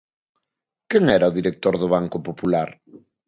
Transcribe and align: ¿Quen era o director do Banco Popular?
¿Quen 0.89 1.03
era 1.17 1.31
o 1.31 1.35
director 1.39 1.75
do 1.81 1.87
Banco 1.95 2.17
Popular? 2.27 2.69